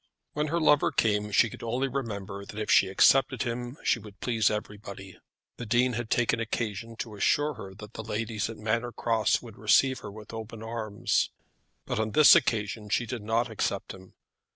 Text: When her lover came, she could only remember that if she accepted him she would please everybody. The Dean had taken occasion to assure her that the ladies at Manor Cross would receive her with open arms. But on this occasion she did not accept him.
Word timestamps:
When 0.33 0.47
her 0.47 0.59
lover 0.59 0.91
came, 0.91 1.31
she 1.31 1.47
could 1.47 1.61
only 1.61 1.87
remember 1.87 2.43
that 2.43 2.57
if 2.57 2.71
she 2.71 2.87
accepted 2.87 3.43
him 3.43 3.77
she 3.83 3.99
would 3.99 4.19
please 4.19 4.49
everybody. 4.49 5.19
The 5.57 5.67
Dean 5.67 5.93
had 5.93 6.09
taken 6.09 6.39
occasion 6.39 6.95
to 6.95 7.13
assure 7.13 7.53
her 7.53 7.75
that 7.75 7.93
the 7.93 8.01
ladies 8.03 8.49
at 8.49 8.57
Manor 8.57 8.91
Cross 8.91 9.43
would 9.43 9.59
receive 9.59 9.99
her 9.99 10.11
with 10.11 10.33
open 10.33 10.63
arms. 10.63 11.29
But 11.85 11.99
on 11.99 12.13
this 12.13 12.35
occasion 12.35 12.89
she 12.89 13.05
did 13.05 13.21
not 13.21 13.51
accept 13.51 13.93
him. 13.93 14.15